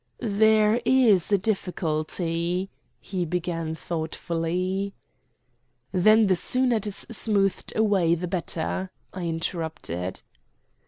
[0.17, 4.95] "There is a difficulty" he began thoughtfully.
[5.91, 10.23] "Then the sooner it is smoothed away the better," I interrupted.